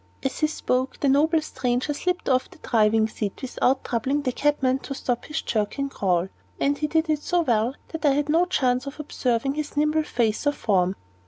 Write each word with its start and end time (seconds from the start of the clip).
As 0.23 0.39
he 0.39 0.47
spoke, 0.47 0.99
the 0.99 1.07
noble 1.09 1.43
stranger 1.43 1.93
slipped 1.93 2.27
off 2.27 2.49
the 2.49 2.57
driving 2.67 3.07
seat 3.07 3.39
without 3.39 3.83
troubling 3.83 4.23
the 4.23 4.31
cabman 4.31 4.79
to 4.79 4.95
stop 4.95 5.25
his 5.25 5.43
jerking 5.43 5.89
crawl, 5.89 6.29
and 6.59 6.75
he 6.75 6.87
did 6.87 7.07
it 7.07 7.21
so 7.21 7.41
well 7.41 7.75
that 7.89 8.03
I 8.03 8.13
had 8.13 8.27
no 8.27 8.47
chance 8.47 8.87
of 8.87 8.99
observing 8.99 9.53
his 9.53 9.77
nimble 9.77 10.01
face 10.01 10.47
or 10.47 10.53
form. 10.53 10.95